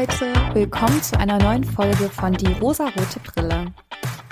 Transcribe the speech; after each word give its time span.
Leute, 0.00 0.32
willkommen 0.54 1.02
zu 1.02 1.18
einer 1.18 1.36
neuen 1.36 1.62
Folge 1.62 2.08
von 2.08 2.32
Die 2.32 2.54
rosarote 2.54 3.20
Brille. 3.22 3.66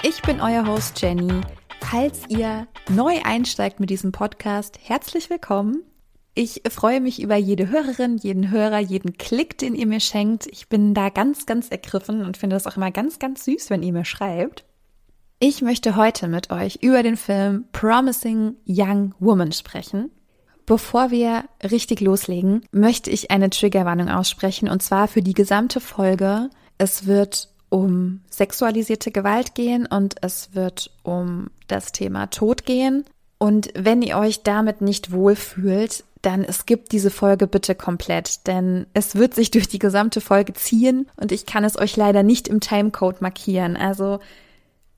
Ich 0.02 0.22
bin 0.22 0.40
euer 0.40 0.66
Host 0.66 0.98
Jenny. 1.02 1.42
Falls 1.82 2.22
ihr 2.30 2.66
neu 2.88 3.20
einsteigt 3.22 3.78
mit 3.78 3.90
diesem 3.90 4.10
Podcast, 4.10 4.78
herzlich 4.82 5.28
willkommen. 5.28 5.82
Ich 6.34 6.62
freue 6.70 7.02
mich 7.02 7.20
über 7.20 7.36
jede 7.36 7.68
Hörerin, 7.68 8.16
jeden 8.16 8.50
Hörer, 8.50 8.78
jeden 8.78 9.18
Klick, 9.18 9.58
den 9.58 9.74
ihr 9.74 9.86
mir 9.86 10.00
schenkt. 10.00 10.46
Ich 10.46 10.70
bin 10.70 10.94
da 10.94 11.10
ganz, 11.10 11.44
ganz 11.44 11.68
ergriffen 11.68 12.24
und 12.24 12.38
finde 12.38 12.56
das 12.56 12.66
auch 12.66 12.78
immer 12.78 12.90
ganz, 12.90 13.18
ganz 13.18 13.44
süß, 13.44 13.68
wenn 13.68 13.82
ihr 13.82 13.92
mir 13.92 14.06
schreibt. 14.06 14.64
Ich 15.38 15.60
möchte 15.60 15.96
heute 15.96 16.28
mit 16.28 16.50
euch 16.50 16.76
über 16.76 17.02
den 17.02 17.18
Film 17.18 17.66
Promising 17.72 18.56
Young 18.66 19.14
Woman 19.18 19.52
sprechen. 19.52 20.12
Bevor 20.68 21.10
wir 21.10 21.44
richtig 21.62 22.02
loslegen, 22.02 22.62
möchte 22.72 23.08
ich 23.08 23.30
eine 23.30 23.48
Triggerwarnung 23.48 24.10
aussprechen 24.10 24.68
und 24.68 24.82
zwar 24.82 25.08
für 25.08 25.22
die 25.22 25.32
gesamte 25.32 25.80
Folge. 25.80 26.50
Es 26.76 27.06
wird 27.06 27.48
um 27.70 28.20
sexualisierte 28.28 29.10
Gewalt 29.10 29.54
gehen 29.54 29.86
und 29.86 30.16
es 30.20 30.54
wird 30.54 30.90
um 31.04 31.48
das 31.68 31.92
Thema 31.92 32.26
Tod 32.26 32.66
gehen. 32.66 33.06
Und 33.38 33.70
wenn 33.74 34.02
ihr 34.02 34.18
euch 34.18 34.42
damit 34.42 34.82
nicht 34.82 35.10
wohlfühlt, 35.10 36.04
dann 36.20 36.44
skippt 36.52 36.92
diese 36.92 37.10
Folge 37.10 37.46
bitte 37.46 37.74
komplett, 37.74 38.46
denn 38.46 38.86
es 38.92 39.14
wird 39.14 39.34
sich 39.34 39.50
durch 39.50 39.68
die 39.68 39.78
gesamte 39.78 40.20
Folge 40.20 40.52
ziehen 40.52 41.08
und 41.16 41.32
ich 41.32 41.46
kann 41.46 41.64
es 41.64 41.78
euch 41.78 41.96
leider 41.96 42.22
nicht 42.22 42.46
im 42.46 42.60
Timecode 42.60 43.22
markieren. 43.22 43.74
Also 43.74 44.18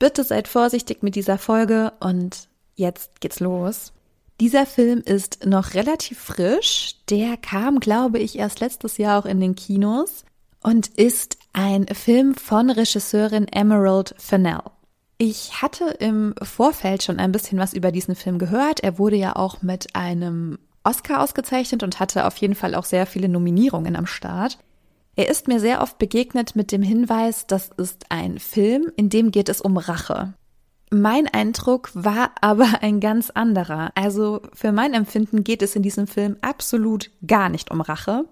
bitte 0.00 0.24
seid 0.24 0.48
vorsichtig 0.48 1.04
mit 1.04 1.14
dieser 1.14 1.38
Folge 1.38 1.92
und 2.00 2.48
jetzt 2.74 3.20
geht's 3.20 3.38
los. 3.38 3.92
Dieser 4.40 4.64
Film 4.64 5.02
ist 5.04 5.44
noch 5.44 5.74
relativ 5.74 6.18
frisch. 6.18 6.96
Der 7.10 7.36
kam, 7.36 7.78
glaube 7.78 8.18
ich, 8.18 8.38
erst 8.38 8.60
letztes 8.60 8.96
Jahr 8.96 9.20
auch 9.20 9.26
in 9.26 9.38
den 9.38 9.54
Kinos 9.54 10.24
und 10.62 10.88
ist 10.88 11.36
ein 11.52 11.86
Film 11.88 12.34
von 12.34 12.70
Regisseurin 12.70 13.48
Emerald 13.48 14.14
Fennell. 14.16 14.62
Ich 15.18 15.60
hatte 15.60 15.84
im 15.98 16.34
Vorfeld 16.42 17.02
schon 17.02 17.18
ein 17.18 17.32
bisschen 17.32 17.58
was 17.58 17.74
über 17.74 17.92
diesen 17.92 18.14
Film 18.14 18.38
gehört. 18.38 18.80
Er 18.80 18.98
wurde 18.98 19.16
ja 19.16 19.36
auch 19.36 19.60
mit 19.60 19.94
einem 19.94 20.58
Oscar 20.84 21.22
ausgezeichnet 21.22 21.82
und 21.82 22.00
hatte 22.00 22.26
auf 22.26 22.38
jeden 22.38 22.54
Fall 22.54 22.74
auch 22.74 22.86
sehr 22.86 23.04
viele 23.04 23.28
Nominierungen 23.28 23.94
am 23.94 24.06
Start. 24.06 24.58
Er 25.16 25.28
ist 25.28 25.48
mir 25.48 25.60
sehr 25.60 25.82
oft 25.82 25.98
begegnet 25.98 26.56
mit 26.56 26.72
dem 26.72 26.82
Hinweis, 26.82 27.46
das 27.46 27.68
ist 27.76 28.06
ein 28.08 28.38
Film, 28.38 28.90
in 28.96 29.10
dem 29.10 29.32
geht 29.32 29.50
es 29.50 29.60
um 29.60 29.76
Rache. 29.76 30.32
Mein 30.90 31.28
Eindruck 31.28 31.90
war 31.94 32.32
aber 32.40 32.68
ein 32.82 33.00
ganz 33.00 33.30
anderer. 33.30 33.92
Also 33.94 34.42
für 34.52 34.72
mein 34.72 34.92
Empfinden 34.92 35.44
geht 35.44 35.62
es 35.62 35.76
in 35.76 35.82
diesem 35.82 36.06
Film 36.06 36.36
absolut 36.40 37.10
gar 37.26 37.48
nicht 37.48 37.70
um 37.70 37.80
Rache. 37.80 38.24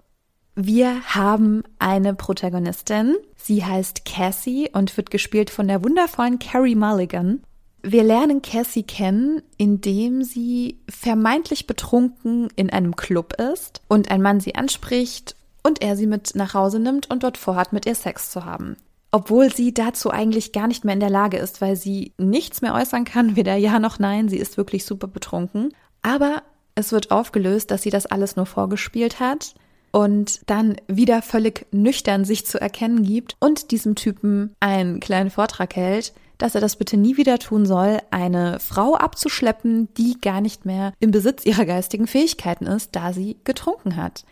Wir 0.55 1.01
haben 1.15 1.63
eine 1.79 2.13
Protagonistin. 2.13 3.15
Sie 3.37 3.63
heißt 3.63 4.03
Cassie 4.03 4.69
und 4.73 4.95
wird 4.97 5.09
gespielt 5.09 5.49
von 5.49 5.69
der 5.69 5.83
wundervollen 5.83 6.37
Carrie 6.39 6.75
Mulligan. 6.75 7.41
Wir 7.81 8.03
lernen 8.03 8.41
Cassie 8.41 8.83
kennen, 8.83 9.41
indem 9.55 10.21
sie 10.21 10.81
vermeintlich 10.89 11.65
betrunken 11.65 12.49
in 12.57 12.69
einem 12.69 12.97
Club 12.97 13.35
ist 13.39 13.81
und 13.87 14.11
ein 14.11 14.21
Mann 14.21 14.41
sie 14.41 14.55
anspricht 14.55 15.37
und 15.63 15.81
er 15.81 15.95
sie 15.95 16.07
mit 16.07 16.35
nach 16.35 16.53
Hause 16.53 16.79
nimmt 16.79 17.09
und 17.09 17.23
dort 17.23 17.37
vorhat, 17.37 17.71
mit 17.71 17.85
ihr 17.85 17.95
Sex 17.95 18.31
zu 18.31 18.43
haben 18.43 18.75
obwohl 19.11 19.53
sie 19.53 19.73
dazu 19.73 20.11
eigentlich 20.11 20.51
gar 20.51 20.67
nicht 20.67 20.85
mehr 20.85 20.93
in 20.93 20.99
der 20.99 21.09
Lage 21.09 21.37
ist, 21.37 21.61
weil 21.61 21.75
sie 21.75 22.13
nichts 22.17 22.61
mehr 22.61 22.73
äußern 22.73 23.05
kann, 23.05 23.35
weder 23.35 23.55
ja 23.55 23.79
noch 23.79 23.99
nein, 23.99 24.29
sie 24.29 24.37
ist 24.37 24.57
wirklich 24.57 24.85
super 24.85 25.07
betrunken. 25.07 25.73
Aber 26.01 26.43
es 26.75 26.91
wird 26.91 27.11
aufgelöst, 27.11 27.71
dass 27.71 27.81
sie 27.81 27.89
das 27.89 28.05
alles 28.05 28.35
nur 28.35 28.45
vorgespielt 28.45 29.19
hat 29.19 29.55
und 29.91 30.41
dann 30.45 30.77
wieder 30.87 31.21
völlig 31.21 31.65
nüchtern 31.71 32.25
sich 32.25 32.45
zu 32.45 32.61
erkennen 32.61 33.03
gibt 33.03 33.35
und 33.39 33.71
diesem 33.71 33.95
Typen 33.95 34.55
einen 34.59 34.99
kleinen 34.99 35.29
Vortrag 35.29 35.75
hält, 35.75 36.13
dass 36.37 36.55
er 36.55 36.61
das 36.61 36.77
bitte 36.77 36.95
nie 36.95 37.17
wieder 37.17 37.37
tun 37.37 37.65
soll, 37.65 37.99
eine 38.11 38.59
Frau 38.59 38.95
abzuschleppen, 38.95 39.93
die 39.95 40.19
gar 40.21 40.41
nicht 40.41 40.65
mehr 40.65 40.93
im 40.99 41.11
Besitz 41.11 41.45
ihrer 41.45 41.65
geistigen 41.65 42.07
Fähigkeiten 42.07 42.65
ist, 42.65 42.95
da 42.95 43.13
sie 43.13 43.37
getrunken 43.43 43.97
hat. 43.97 44.23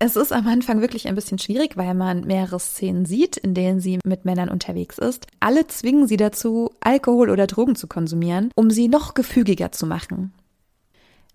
Es 0.00 0.14
ist 0.14 0.32
am 0.32 0.46
Anfang 0.46 0.80
wirklich 0.80 1.08
ein 1.08 1.16
bisschen 1.16 1.38
schwierig, 1.38 1.76
weil 1.76 1.92
man 1.94 2.20
mehrere 2.20 2.60
Szenen 2.60 3.04
sieht, 3.04 3.36
in 3.36 3.54
denen 3.54 3.80
sie 3.80 3.98
mit 4.04 4.24
Männern 4.24 4.48
unterwegs 4.48 4.96
ist. 4.96 5.26
Alle 5.40 5.66
zwingen 5.66 6.06
sie 6.06 6.16
dazu, 6.16 6.70
Alkohol 6.80 7.30
oder 7.30 7.48
Drogen 7.48 7.74
zu 7.74 7.88
konsumieren, 7.88 8.52
um 8.54 8.70
sie 8.70 8.86
noch 8.86 9.14
gefügiger 9.14 9.72
zu 9.72 9.86
machen. 9.86 10.32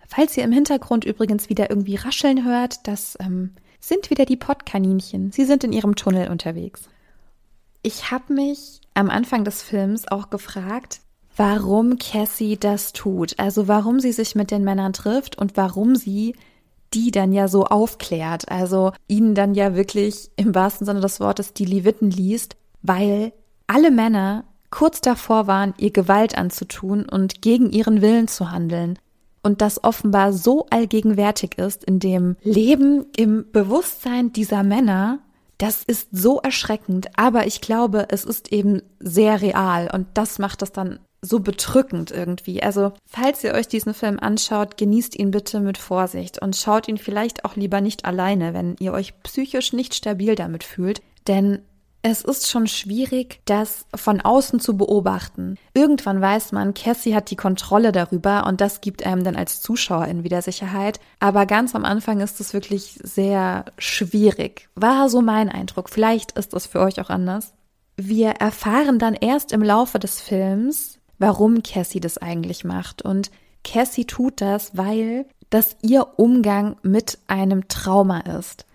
Falls 0.07 0.38
ihr 0.38 0.44
im 0.44 0.53
Hintergrund 0.53 1.03
übrigens 1.03 1.50
wieder 1.50 1.69
irgendwie 1.69 1.96
rascheln 1.96 2.46
hört, 2.46 2.88
das 2.88 3.18
ähm, 3.19 3.51
sind 3.81 4.09
wieder 4.09 4.25
die 4.25 4.38
Pottkaninchen. 4.38 5.31
Sie 5.31 5.44
sind 5.44 5.66
in 5.66 5.74
ihrem 5.74 5.95
Tunnel 5.95 6.30
unterwegs. 6.30 6.84
Ich 7.81 8.12
habe 8.12 8.34
mich 8.34 8.80
am 8.94 9.09
Anfang 9.09 9.44
des 9.44 9.62
Films 9.62 10.07
auch 10.07 10.30
gefragt, 10.30 11.01
warum 11.35 11.97
Cassie 11.97 12.57
das 12.57 12.94
tut. 12.94 13.38
Also 13.40 13.68
warum 13.68 14.00
sie 14.00 14.13
sich 14.13 14.35
mit 14.35 14.51
den 14.51 14.63
Männern 14.63 14.94
trifft 14.94 15.38
und 15.38 15.57
warum 15.57 15.97
sie 15.97 16.35
die 16.93 17.11
dann 17.11 17.33
ja 17.33 17.47
so 17.47 17.65
aufklärt, 17.65 18.49
also 18.49 18.91
ihnen 19.07 19.35
dann 19.35 19.55
ja 19.55 19.75
wirklich 19.75 20.31
im 20.35 20.53
wahrsten 20.53 20.85
Sinne 20.85 21.01
des 21.01 21.19
Wortes 21.19 21.53
die 21.53 21.65
Leviten 21.65 22.11
liest, 22.11 22.55
weil 22.81 23.33
alle 23.67 23.91
Männer 23.91 24.45
kurz 24.69 25.01
davor 25.01 25.47
waren, 25.47 25.73
ihr 25.77 25.91
Gewalt 25.91 26.37
anzutun 26.37 27.07
und 27.07 27.41
gegen 27.41 27.69
ihren 27.71 28.01
Willen 28.01 28.27
zu 28.27 28.51
handeln. 28.51 28.97
Und 29.43 29.61
das 29.61 29.83
offenbar 29.83 30.33
so 30.33 30.65
allgegenwärtig 30.69 31.57
ist 31.57 31.83
in 31.83 31.99
dem 31.99 32.37
Leben, 32.43 33.05
im 33.15 33.45
Bewusstsein 33.51 34.31
dieser 34.31 34.63
Männer, 34.63 35.19
das 35.57 35.83
ist 35.83 36.09
so 36.11 36.39
erschreckend, 36.39 37.09
aber 37.17 37.45
ich 37.45 37.61
glaube, 37.61 38.07
es 38.09 38.23
ist 38.23 38.51
eben 38.51 38.81
sehr 38.99 39.41
real. 39.41 39.89
Und 39.93 40.07
das 40.13 40.39
macht 40.39 40.61
das 40.61 40.71
dann 40.71 40.99
so 41.23 41.39
bedrückend 41.39 42.11
irgendwie. 42.11 42.61
Also, 42.61 42.91
falls 43.06 43.44
ihr 43.44 43.53
euch 43.53 43.67
diesen 43.67 43.94
Film 43.94 44.19
anschaut, 44.19 44.78
genießt 44.78 45.17
ihn 45.17 45.31
bitte 45.31 45.61
mit 45.61 45.78
Vorsicht 45.78 46.41
und 46.41 46.56
schaut 46.56 46.88
ihn 46.88 46.97
vielleicht 46.97 47.45
auch 47.45 47.56
lieber 47.56 47.81
nicht 47.81 48.06
alleine, 48.06 48.53
wenn 48.53 48.75
ihr 48.79 48.94
euch 48.94 49.19
psychisch 49.23 49.73
nicht 49.73 49.95
stabil 49.95 50.35
damit 50.35 50.63
fühlt, 50.63 51.01
denn 51.28 51.59
es 52.06 52.22
ist 52.22 52.51
schon 52.51 52.67
schwierig, 52.67 53.39
das 53.45 53.85
von 53.95 54.19
außen 54.19 54.59
zu 54.59 54.75
beobachten. 54.75 55.57
Irgendwann 55.73 56.19
weiß 56.19 56.51
man, 56.51 56.73
Cassie 56.73 57.16
hat 57.16 57.31
die 57.31 57.38
Kontrolle 57.38 57.94
darüber 57.94 58.45
und 58.45 58.59
das 58.59 58.81
gibt 58.81 59.06
einem 59.06 59.23
dann 59.23 59.38
als 59.38 59.62
Zuschauerin 59.62 60.25
wieder 60.25 60.41
Sicherheit. 60.41 61.00
Aber 61.22 61.45
ganz 61.45 61.73
am 61.75 61.85
Anfang 61.85 62.19
ist 62.19 62.41
es 62.41 62.53
wirklich 62.53 63.00
sehr 63.01 63.63
schwierig. 63.78 64.67
War 64.75 65.07
so 65.07 65.22
mein 65.22 65.47
Eindruck. 65.47 65.89
Vielleicht 65.89 66.33
ist 66.33 66.53
es 66.53 66.67
für 66.67 66.81
euch 66.81 67.00
auch 67.00 67.09
anders. 67.09 67.53
Wir 67.95 68.31
erfahren 68.31 69.00
dann 69.00 69.13
erst 69.13 69.53
im 69.53 69.63
Laufe 69.63 69.97
des 69.97 70.19
Films, 70.19 71.00
warum 71.23 71.63
Cassie 71.63 72.01
das 72.01 72.17
eigentlich 72.17 72.66
macht. 72.66 73.01
Und 73.01 73.31
Cassie 73.63 74.03
tut 74.03 74.41
das, 74.41 74.75
weil 74.75 75.25
das 75.50 75.78
ihr 75.81 76.19
Umgang 76.19 76.75
mit 76.84 77.17
einem 77.28 77.69
Trauma 77.69 78.19
ist. 78.19 78.66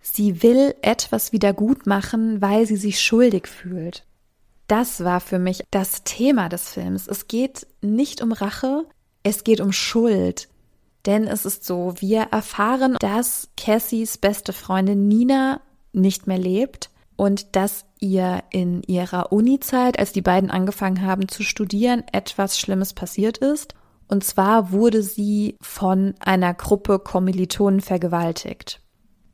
Sie 0.00 0.42
will 0.42 0.74
etwas 0.82 1.30
wieder 1.30 1.52
gut 1.52 1.86
machen, 1.86 2.42
weil 2.42 2.66
sie 2.66 2.74
sich 2.74 3.00
schuldig 3.00 3.46
fühlt. 3.46 4.04
Das 4.66 5.04
war 5.04 5.20
für 5.20 5.38
mich 5.38 5.62
das 5.70 6.02
Thema 6.02 6.48
des 6.48 6.70
Films. 6.70 7.06
Es 7.06 7.28
geht 7.28 7.68
nicht 7.82 8.20
um 8.20 8.32
Rache, 8.32 8.84
es 9.22 9.44
geht 9.44 9.60
um 9.60 9.70
Schuld. 9.70 10.48
Denn 11.06 11.28
es 11.28 11.46
ist 11.46 11.64
so, 11.64 11.94
wir 12.00 12.22
erfahren, 12.32 12.96
dass 12.98 13.48
Cassies 13.56 14.18
beste 14.18 14.52
Freundin 14.52 15.06
Nina 15.06 15.60
nicht 15.92 16.26
mehr 16.26 16.38
lebt 16.38 16.90
und 17.14 17.54
dass 17.54 17.84
ihr 18.02 18.42
in 18.50 18.82
ihrer 18.82 19.32
Uni-Zeit, 19.32 19.98
als 19.98 20.12
die 20.12 20.20
beiden 20.20 20.50
angefangen 20.50 21.02
haben 21.02 21.28
zu 21.28 21.42
studieren, 21.42 22.04
etwas 22.12 22.58
Schlimmes 22.58 22.92
passiert 22.92 23.38
ist. 23.38 23.74
Und 24.08 24.24
zwar 24.24 24.72
wurde 24.72 25.02
sie 25.02 25.56
von 25.62 26.14
einer 26.20 26.52
Gruppe 26.52 26.98
Kommilitonen 26.98 27.80
vergewaltigt. 27.80 28.80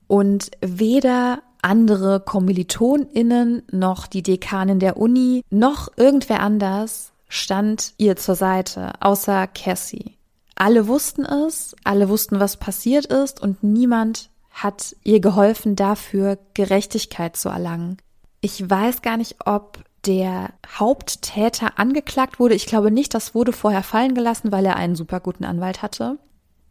Und 0.06 0.50
weder 0.60 1.40
andere 1.62 2.20
KommilitonInnen 2.20 3.62
noch 3.72 4.06
die 4.06 4.22
Dekanin 4.22 4.78
der 4.78 4.96
Uni 4.96 5.42
noch 5.50 5.88
irgendwer 5.96 6.40
anders 6.40 7.12
stand 7.28 7.94
ihr 7.98 8.16
zur 8.16 8.36
Seite, 8.36 8.92
außer 9.00 9.48
Cassie. 9.48 10.16
Alle 10.54 10.86
wussten 10.86 11.24
es, 11.24 11.74
alle 11.84 12.08
wussten, 12.08 12.40
was 12.40 12.56
passiert 12.56 13.06
ist 13.06 13.40
und 13.40 13.62
niemand 13.62 14.30
hat 14.50 14.96
ihr 15.04 15.20
geholfen, 15.20 15.76
dafür 15.76 16.38
Gerechtigkeit 16.54 17.36
zu 17.36 17.48
erlangen. 17.48 17.98
Ich 18.40 18.68
weiß 18.68 19.02
gar 19.02 19.16
nicht, 19.16 19.36
ob 19.46 19.82
der 20.06 20.50
Haupttäter 20.66 21.78
angeklagt 21.78 22.38
wurde. 22.38 22.54
Ich 22.54 22.66
glaube 22.66 22.90
nicht, 22.90 23.14
das 23.14 23.34
wurde 23.34 23.52
vorher 23.52 23.82
fallen 23.82 24.14
gelassen, 24.14 24.52
weil 24.52 24.64
er 24.64 24.76
einen 24.76 24.94
super 24.94 25.20
guten 25.20 25.44
Anwalt 25.44 25.82
hatte. 25.82 26.18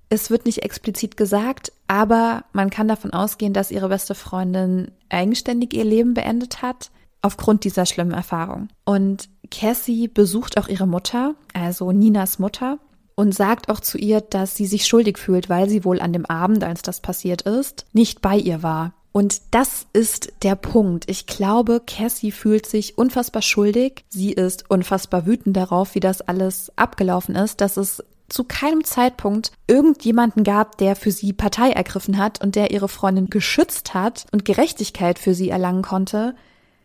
Es 0.10 0.30
wird 0.30 0.46
nicht 0.46 0.64
explizit 0.64 1.18
gesagt, 1.18 1.74
aber 1.88 2.46
man 2.54 2.70
kann 2.70 2.88
davon 2.88 3.12
ausgehen, 3.12 3.54
dass 3.54 3.72
ihre 3.72 3.90
beste 3.90 4.16
Freundin 4.16 4.92
eigenständig 5.10 5.74
ihr 5.74 5.84
Leben 5.84 6.14
beendet 6.14 6.62
hat, 6.62 6.92
aufgrund 7.22 7.66
dieser 7.66 7.86
schlimmen 7.86 8.14
Erfahrung. 8.14 8.70
Und 8.86 9.28
Cassie 9.52 10.08
besucht 10.08 10.58
auch 10.58 10.70
ihre 10.70 10.88
Mutter, 10.88 11.36
also 11.54 11.92
Ninas 11.92 12.40
Mutter, 12.40 12.80
und 13.16 13.34
sagt 13.34 13.70
auch 13.70 13.80
zu 13.80 13.98
ihr, 13.98 14.22
dass 14.22 14.56
sie 14.56 14.68
sich 14.68 14.86
schuldig 14.86 15.18
fühlt, 15.18 15.50
weil 15.50 15.68
sie 15.68 15.84
wohl 15.84 16.00
an 16.00 16.14
dem 16.14 16.26
Abend, 16.26 16.64
als 16.64 16.84
das 16.84 17.02
passiert 17.02 17.42
ist, 17.42 17.86
nicht 17.92 18.22
bei 18.22 18.38
ihr 18.38 18.64
war. 18.64 18.94
Und 19.18 19.42
das 19.50 19.88
ist 19.94 20.32
der 20.44 20.54
Punkt. 20.56 21.10
Ich 21.10 21.26
glaube, 21.26 21.82
Cassie 21.84 22.32
fühlt 22.32 22.68
sich 22.68 23.00
unfassbar 23.00 23.42
schuldig. 23.42 24.06
Sie 24.10 24.32
ist 24.32 24.70
unfassbar 24.70 25.26
wütend 25.26 25.58
darauf, 25.58 25.96
wie 25.96 26.00
das 26.00 26.22
alles 26.22 26.72
abgelaufen 26.76 27.34
ist, 27.34 27.60
dass 27.60 27.78
es 27.78 28.04
zu 28.30 28.44
keinem 28.44 28.84
Zeitpunkt 28.84 29.54
irgendjemanden 29.66 30.44
gab, 30.44 30.78
der 30.78 30.96
für 30.96 31.10
sie 31.10 31.34
Partei 31.34 31.72
ergriffen 31.72 32.20
hat 32.20 32.44
und 32.44 32.56
der 32.56 32.70
ihre 32.70 32.88
Freundin 32.88 33.32
geschützt 33.32 33.96
hat 33.96 34.28
und 34.32 34.46
Gerechtigkeit 34.46 35.18
für 35.18 35.34
sie 35.34 35.50
erlangen 35.50 35.82
konnte. 35.82 36.36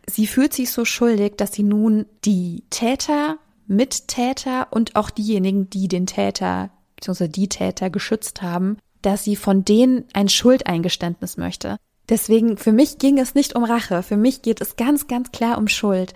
Sie 0.06 0.26
fühlt 0.26 0.54
sich 0.54 0.72
so 0.72 0.86
schuldig, 0.86 1.36
dass 1.36 1.52
sie 1.52 1.64
nun 1.64 2.06
die 2.24 2.64
Täter, 2.70 3.36
Mittäter 3.66 4.68
und 4.70 4.96
auch 4.96 5.10
diejenigen, 5.10 5.68
die 5.68 5.86
den 5.86 6.06
Täter 6.06 6.70
bzw. 6.96 7.28
die 7.28 7.50
Täter 7.50 7.90
geschützt 7.90 8.40
haben, 8.40 8.78
dass 9.02 9.22
sie 9.22 9.36
von 9.36 9.66
denen 9.66 10.06
ein 10.14 10.30
Schuldeingeständnis 10.30 11.36
möchte. 11.36 11.76
Deswegen, 12.12 12.58
für 12.58 12.72
mich 12.72 12.98
ging 12.98 13.18
es 13.18 13.34
nicht 13.34 13.56
um 13.56 13.64
Rache, 13.64 14.02
für 14.02 14.18
mich 14.18 14.42
geht 14.42 14.60
es 14.60 14.76
ganz, 14.76 15.06
ganz 15.06 15.32
klar 15.32 15.56
um 15.56 15.66
Schuld. 15.66 16.12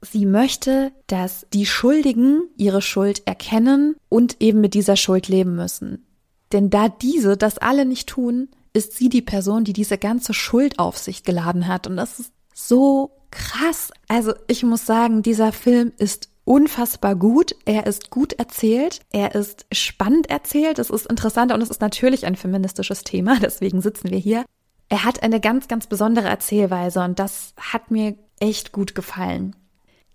Sie 0.00 0.26
möchte, 0.26 0.90
dass 1.06 1.46
die 1.52 1.64
Schuldigen 1.64 2.48
ihre 2.56 2.82
Schuld 2.82 3.22
erkennen 3.24 3.94
und 4.08 4.38
eben 4.40 4.60
mit 4.60 4.74
dieser 4.74 4.96
Schuld 4.96 5.28
leben 5.28 5.54
müssen. 5.54 6.04
Denn 6.50 6.70
da 6.70 6.88
diese 6.88 7.36
das 7.36 7.58
alle 7.58 7.84
nicht 7.84 8.08
tun, 8.08 8.48
ist 8.72 8.96
sie 8.96 9.08
die 9.08 9.22
Person, 9.22 9.62
die 9.62 9.72
diese 9.72 9.96
ganze 9.96 10.34
Schuld 10.34 10.80
auf 10.80 10.98
sich 10.98 11.22
geladen 11.22 11.68
hat. 11.68 11.86
Und 11.86 11.98
das 11.98 12.18
ist 12.18 12.32
so 12.52 13.12
krass. 13.30 13.92
Also 14.08 14.34
ich 14.48 14.64
muss 14.64 14.86
sagen, 14.86 15.22
dieser 15.22 15.52
Film 15.52 15.92
ist 15.98 16.30
unfassbar 16.46 17.14
gut. 17.14 17.54
Er 17.64 17.86
ist 17.86 18.10
gut 18.10 18.32
erzählt. 18.32 19.02
Er 19.10 19.36
ist 19.36 19.66
spannend 19.70 20.30
erzählt. 20.30 20.80
Es 20.80 20.90
ist 20.90 21.06
interessant 21.06 21.52
und 21.52 21.62
es 21.62 21.70
ist 21.70 21.80
natürlich 21.80 22.26
ein 22.26 22.34
feministisches 22.34 23.04
Thema. 23.04 23.38
Deswegen 23.40 23.80
sitzen 23.80 24.10
wir 24.10 24.18
hier. 24.18 24.44
Er 24.88 25.04
hat 25.04 25.22
eine 25.22 25.40
ganz, 25.40 25.68
ganz 25.68 25.86
besondere 25.86 26.28
Erzählweise 26.28 27.02
und 27.02 27.18
das 27.18 27.54
hat 27.58 27.90
mir 27.90 28.16
echt 28.40 28.72
gut 28.72 28.94
gefallen. 28.94 29.54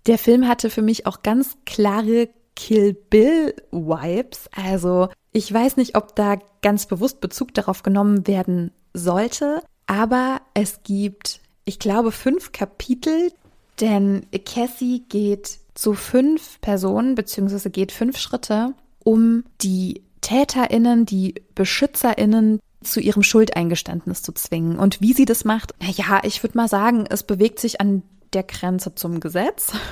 Der 0.06 0.18
Film 0.18 0.48
hatte 0.48 0.70
für 0.70 0.82
mich 0.82 1.06
auch 1.06 1.22
ganz 1.22 1.56
klare 1.64 2.28
Kill 2.56 2.94
Bill 2.94 3.54
Vibes. 3.70 4.48
Also 4.54 5.08
ich 5.32 5.52
weiß 5.52 5.76
nicht, 5.76 5.96
ob 5.96 6.14
da 6.14 6.38
ganz 6.62 6.86
bewusst 6.86 7.20
Bezug 7.20 7.54
darauf 7.54 7.82
genommen 7.82 8.26
werden 8.26 8.72
sollte, 8.92 9.62
aber 9.86 10.40
es 10.54 10.82
gibt, 10.82 11.40
ich 11.64 11.78
glaube, 11.78 12.12
fünf 12.12 12.52
Kapitel, 12.52 13.32
denn 13.80 14.26
Cassie 14.44 15.04
geht 15.08 15.58
zu 15.74 15.94
fünf 15.94 16.60
Personen 16.60 17.14
beziehungsweise 17.16 17.70
geht 17.70 17.90
fünf 17.90 18.18
Schritte, 18.18 18.74
um 19.02 19.44
die 19.60 20.02
TäterInnen, 20.20 21.04
die 21.06 21.34
BeschützerInnen 21.54 22.60
zu 22.84 23.00
ihrem 23.00 23.22
Schuldeingeständnis 23.22 24.22
zu 24.22 24.32
zwingen. 24.32 24.78
Und 24.78 25.00
wie 25.00 25.12
sie 25.12 25.24
das 25.24 25.44
macht, 25.44 25.74
ja, 25.80 26.20
ich 26.22 26.42
würde 26.42 26.56
mal 26.56 26.68
sagen, 26.68 27.06
es 27.08 27.22
bewegt 27.22 27.58
sich 27.58 27.80
an 27.80 28.02
der 28.32 28.44
Grenze 28.44 28.94
zum 28.94 29.20
Gesetz. 29.20 29.72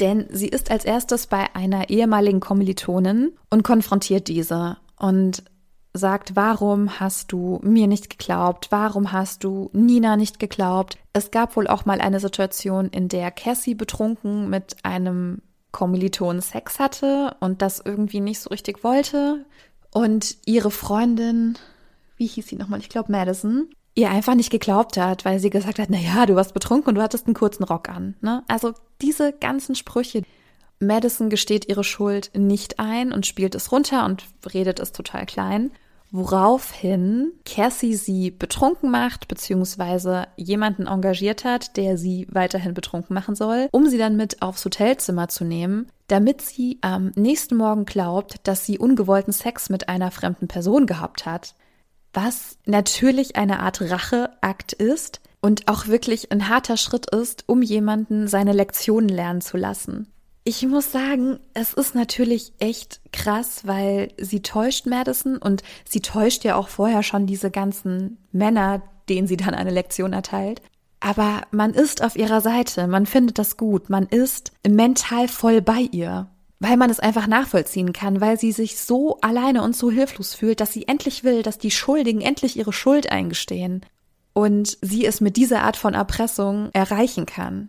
Denn 0.00 0.26
sie 0.30 0.48
ist 0.48 0.72
als 0.72 0.84
erstes 0.84 1.28
bei 1.28 1.54
einer 1.54 1.88
ehemaligen 1.88 2.40
Kommilitonin 2.40 3.32
und 3.48 3.62
konfrontiert 3.62 4.26
diese 4.26 4.76
und 4.98 5.44
sagt, 5.92 6.34
warum 6.34 6.98
hast 6.98 7.30
du 7.30 7.60
mir 7.62 7.86
nicht 7.86 8.10
geglaubt? 8.10 8.66
Warum 8.70 9.12
hast 9.12 9.44
du 9.44 9.70
Nina 9.72 10.16
nicht 10.16 10.40
geglaubt? 10.40 10.98
Es 11.12 11.30
gab 11.30 11.54
wohl 11.54 11.68
auch 11.68 11.84
mal 11.84 12.00
eine 12.00 12.18
Situation, 12.18 12.88
in 12.88 13.08
der 13.08 13.30
Cassie 13.30 13.76
betrunken 13.76 14.50
mit 14.50 14.76
einem 14.82 15.40
Kommiliton 15.70 16.40
Sex 16.40 16.80
hatte 16.80 17.36
und 17.38 17.62
das 17.62 17.80
irgendwie 17.84 18.20
nicht 18.20 18.40
so 18.40 18.50
richtig 18.50 18.82
wollte. 18.82 19.44
Und 19.92 20.36
ihre 20.44 20.72
Freundin 20.72 21.56
wie 22.16 22.26
hieß 22.26 22.46
sie 22.46 22.56
nochmal? 22.56 22.80
Ich 22.80 22.88
glaube 22.88 23.12
Madison, 23.12 23.68
ihr 23.94 24.10
einfach 24.10 24.34
nicht 24.34 24.50
geglaubt 24.50 24.96
hat, 24.96 25.24
weil 25.24 25.38
sie 25.38 25.50
gesagt 25.50 25.78
hat, 25.78 25.88
na 25.90 25.98
ja, 25.98 26.26
du 26.26 26.34
warst 26.34 26.54
betrunken 26.54 26.90
und 26.90 26.94
du 26.96 27.02
hattest 27.02 27.26
einen 27.26 27.34
kurzen 27.34 27.64
Rock 27.64 27.88
an. 27.88 28.16
Ne? 28.20 28.42
Also 28.48 28.74
diese 29.00 29.32
ganzen 29.32 29.74
Sprüche. 29.74 30.22
Madison 30.80 31.30
gesteht 31.30 31.68
ihre 31.68 31.84
Schuld 31.84 32.30
nicht 32.34 32.80
ein 32.80 33.12
und 33.12 33.26
spielt 33.26 33.54
es 33.54 33.70
runter 33.70 34.04
und 34.04 34.24
redet 34.52 34.80
es 34.80 34.92
total 34.92 35.24
klein. 35.26 35.70
Woraufhin 36.10 37.32
Cassie 37.44 37.94
sie 37.94 38.30
betrunken 38.30 38.90
macht, 38.90 39.26
beziehungsweise 39.26 40.28
jemanden 40.36 40.86
engagiert 40.86 41.44
hat, 41.44 41.76
der 41.76 41.96
sie 41.96 42.28
weiterhin 42.30 42.74
betrunken 42.74 43.14
machen 43.14 43.34
soll, 43.34 43.68
um 43.72 43.88
sie 43.88 43.98
dann 43.98 44.16
mit 44.16 44.40
aufs 44.42 44.64
Hotelzimmer 44.64 45.28
zu 45.28 45.44
nehmen, 45.44 45.88
damit 46.06 46.40
sie 46.40 46.78
am 46.82 47.10
nächsten 47.16 47.56
Morgen 47.56 47.84
glaubt, 47.84 48.36
dass 48.44 48.64
sie 48.64 48.78
ungewollten 48.78 49.32
Sex 49.32 49.70
mit 49.70 49.88
einer 49.88 50.10
fremden 50.12 50.46
Person 50.46 50.86
gehabt 50.86 51.26
hat 51.26 51.54
was 52.14 52.58
natürlich 52.64 53.36
eine 53.36 53.60
Art 53.60 53.80
Racheakt 53.80 54.72
ist 54.72 55.20
und 55.40 55.68
auch 55.68 55.88
wirklich 55.88 56.32
ein 56.32 56.48
harter 56.48 56.76
Schritt 56.76 57.14
ist, 57.14 57.44
um 57.46 57.60
jemanden 57.60 58.28
seine 58.28 58.52
Lektionen 58.52 59.08
lernen 59.08 59.42
zu 59.42 59.56
lassen. 59.56 60.06
Ich 60.44 60.66
muss 60.66 60.92
sagen, 60.92 61.38
es 61.54 61.72
ist 61.72 61.94
natürlich 61.94 62.52
echt 62.58 63.00
krass, 63.12 63.66
weil 63.66 64.08
sie 64.18 64.42
täuscht 64.42 64.86
Madison 64.86 65.38
und 65.38 65.62
sie 65.86 66.00
täuscht 66.00 66.44
ja 66.44 66.56
auch 66.56 66.68
vorher 66.68 67.02
schon 67.02 67.26
diese 67.26 67.50
ganzen 67.50 68.18
Männer, 68.30 68.82
denen 69.08 69.26
sie 69.26 69.36
dann 69.36 69.54
eine 69.54 69.70
Lektion 69.70 70.12
erteilt. 70.12 70.60
Aber 71.00 71.42
man 71.50 71.74
ist 71.74 72.02
auf 72.02 72.16
ihrer 72.16 72.40
Seite, 72.40 72.86
man 72.86 73.06
findet 73.06 73.38
das 73.38 73.56
gut, 73.56 73.90
man 73.90 74.06
ist 74.06 74.52
mental 74.66 75.28
voll 75.28 75.60
bei 75.60 75.88
ihr 75.92 76.28
weil 76.60 76.76
man 76.76 76.90
es 76.90 77.00
einfach 77.00 77.26
nachvollziehen 77.26 77.92
kann, 77.92 78.20
weil 78.20 78.38
sie 78.38 78.52
sich 78.52 78.78
so 78.78 79.18
alleine 79.20 79.62
und 79.62 79.76
so 79.76 79.90
hilflos 79.90 80.34
fühlt, 80.34 80.60
dass 80.60 80.72
sie 80.72 80.88
endlich 80.88 81.24
will, 81.24 81.42
dass 81.42 81.58
die 81.58 81.70
Schuldigen 81.70 82.20
endlich 82.20 82.56
ihre 82.56 82.72
Schuld 82.72 83.10
eingestehen 83.10 83.84
und 84.32 84.78
sie 84.80 85.06
es 85.06 85.20
mit 85.20 85.36
dieser 85.36 85.62
Art 85.62 85.76
von 85.76 85.94
Erpressung 85.94 86.70
erreichen 86.72 87.26
kann. 87.26 87.66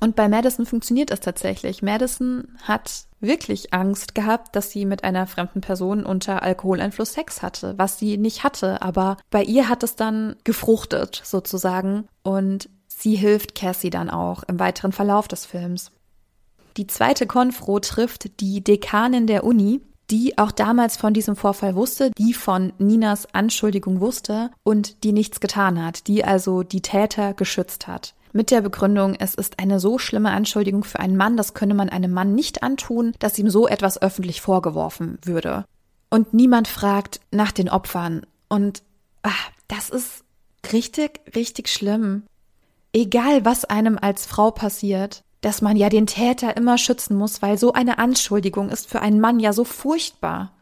Und 0.00 0.14
bei 0.14 0.28
Madison 0.28 0.64
funktioniert 0.64 1.10
es 1.10 1.20
tatsächlich. 1.20 1.82
Madison 1.82 2.56
hat 2.62 3.06
wirklich 3.20 3.74
Angst 3.74 4.14
gehabt, 4.14 4.54
dass 4.54 4.70
sie 4.70 4.84
mit 4.84 5.02
einer 5.02 5.26
fremden 5.26 5.60
Person 5.60 6.04
unter 6.04 6.42
Alkoholeinfluss 6.42 7.14
Sex 7.14 7.42
hatte, 7.42 7.74
was 7.76 7.98
sie 7.98 8.16
nicht 8.16 8.44
hatte, 8.44 8.80
aber 8.80 9.16
bei 9.30 9.42
ihr 9.42 9.68
hat 9.68 9.82
es 9.82 9.96
dann 9.96 10.36
gefruchtet 10.44 11.20
sozusagen 11.24 12.06
und 12.22 12.68
sie 12.86 13.16
hilft 13.16 13.56
Cassie 13.56 13.90
dann 13.90 14.08
auch 14.08 14.44
im 14.44 14.60
weiteren 14.60 14.92
Verlauf 14.92 15.26
des 15.26 15.46
Films. 15.46 15.90
Die 16.78 16.86
zweite 16.86 17.26
Konfro 17.26 17.80
trifft 17.80 18.38
die 18.38 18.62
Dekanin 18.62 19.26
der 19.26 19.42
Uni, 19.42 19.80
die 20.12 20.38
auch 20.38 20.52
damals 20.52 20.96
von 20.96 21.12
diesem 21.12 21.34
Vorfall 21.34 21.74
wusste, 21.74 22.12
die 22.16 22.32
von 22.32 22.72
Ninas 22.78 23.26
Anschuldigung 23.34 24.00
wusste 24.00 24.52
und 24.62 25.02
die 25.02 25.10
nichts 25.10 25.40
getan 25.40 25.84
hat, 25.84 26.06
die 26.06 26.24
also 26.24 26.62
die 26.62 26.80
Täter 26.80 27.34
geschützt 27.34 27.88
hat. 27.88 28.14
Mit 28.32 28.52
der 28.52 28.60
Begründung, 28.60 29.16
es 29.18 29.34
ist 29.34 29.58
eine 29.58 29.80
so 29.80 29.98
schlimme 29.98 30.30
Anschuldigung 30.30 30.84
für 30.84 31.00
einen 31.00 31.16
Mann, 31.16 31.36
das 31.36 31.52
könne 31.52 31.74
man 31.74 31.88
einem 31.88 32.12
Mann 32.12 32.36
nicht 32.36 32.62
antun, 32.62 33.12
dass 33.18 33.40
ihm 33.40 33.50
so 33.50 33.66
etwas 33.66 34.00
öffentlich 34.00 34.40
vorgeworfen 34.40 35.18
würde. 35.24 35.64
Und 36.10 36.32
niemand 36.32 36.68
fragt 36.68 37.18
nach 37.32 37.50
den 37.50 37.68
Opfern. 37.68 38.24
Und 38.48 38.84
ach, 39.22 39.50
das 39.66 39.90
ist 39.90 40.22
richtig, 40.72 41.22
richtig 41.34 41.68
schlimm. 41.70 42.22
Egal, 42.92 43.44
was 43.44 43.64
einem 43.64 43.98
als 44.00 44.26
Frau 44.26 44.52
passiert, 44.52 45.24
dass 45.40 45.62
man 45.62 45.76
ja 45.76 45.88
den 45.88 46.06
Täter 46.06 46.56
immer 46.56 46.78
schützen 46.78 47.16
muss, 47.16 47.42
weil 47.42 47.58
so 47.58 47.72
eine 47.72 47.98
Anschuldigung 47.98 48.70
ist 48.70 48.88
für 48.88 49.00
einen 49.00 49.20
Mann 49.20 49.38
ja 49.38 49.52
so 49.52 49.64
furchtbar. 49.64 50.52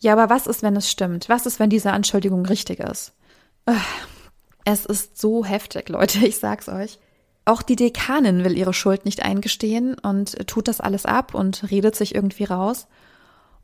Ja, 0.00 0.14
aber 0.14 0.30
was 0.30 0.46
ist, 0.46 0.62
wenn 0.62 0.76
es 0.76 0.90
stimmt? 0.90 1.28
Was 1.28 1.46
ist, 1.46 1.60
wenn 1.60 1.70
diese 1.70 1.92
Anschuldigung 1.92 2.46
richtig 2.46 2.80
ist? 2.80 3.12
Es 4.64 4.84
ist 4.84 5.20
so 5.20 5.44
heftig, 5.44 5.88
Leute, 5.88 6.26
ich 6.26 6.38
sag's 6.38 6.68
euch. 6.68 6.98
Auch 7.44 7.62
die 7.62 7.76
Dekanin 7.76 8.44
will 8.44 8.56
ihre 8.56 8.72
Schuld 8.72 9.04
nicht 9.04 9.24
eingestehen 9.24 9.96
und 9.98 10.46
tut 10.46 10.68
das 10.68 10.80
alles 10.80 11.06
ab 11.06 11.34
und 11.34 11.70
redet 11.70 11.96
sich 11.96 12.14
irgendwie 12.14 12.44
raus. 12.44 12.86